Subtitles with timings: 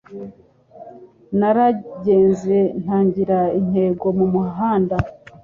[1.39, 4.95] Naragenze ntagira intego mu muhanda.